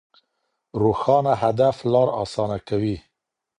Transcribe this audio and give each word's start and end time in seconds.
روښانه 0.81 1.33
هدف 1.43 1.75
لار 1.91 2.09
اسانه 2.23 2.57
کوي. 2.67 2.97